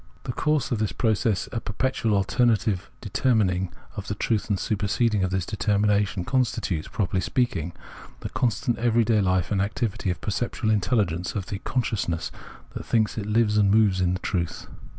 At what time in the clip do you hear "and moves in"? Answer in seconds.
13.59-14.15